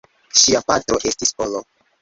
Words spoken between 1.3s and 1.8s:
Polo.